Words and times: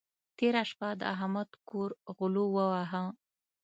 تېره 0.37 0.63
شپه 0.69 0.89
د 0.99 1.01
احمد 1.13 1.49
کور 1.69 1.89
غلو 2.17 2.45
وواهه. 2.55 3.03